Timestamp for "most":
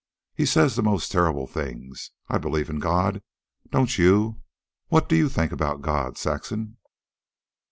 0.81-1.11